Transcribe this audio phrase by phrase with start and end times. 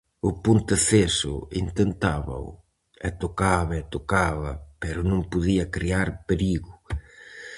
[0.29, 2.47] O Ponteceso intentábao,
[3.07, 6.73] e tocaba e tocaba pero non podía crear perigo.